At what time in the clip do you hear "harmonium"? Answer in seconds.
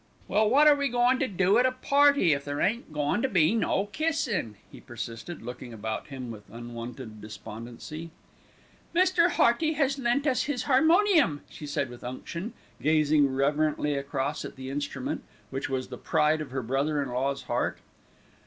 10.63-11.41